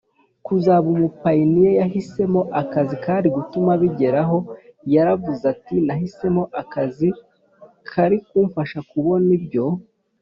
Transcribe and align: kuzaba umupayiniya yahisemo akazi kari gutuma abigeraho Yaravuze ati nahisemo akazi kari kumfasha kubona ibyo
kuzaba 0.45 0.85
umupayiniya 0.95 1.71
yahisemo 1.81 2.41
akazi 2.61 2.95
kari 3.03 3.27
gutuma 3.35 3.69
abigeraho 3.77 4.37
Yaravuze 4.93 5.43
ati 5.53 5.75
nahisemo 5.87 6.43
akazi 6.61 7.09
kari 7.89 8.17
kumfasha 8.27 8.79
kubona 8.89 9.27
ibyo 9.39 9.65